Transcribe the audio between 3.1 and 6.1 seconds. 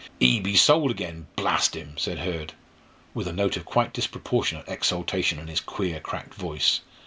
with a note of quite disproportionate exultation in his queer,